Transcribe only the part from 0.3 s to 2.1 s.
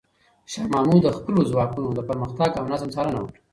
شاه محمود د خپلو ځواکونو د